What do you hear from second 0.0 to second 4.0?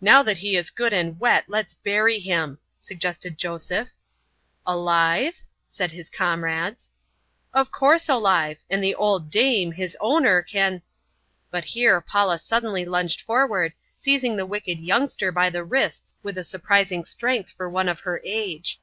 "Now that he's good and wet, let's bury him," suggested Joseph.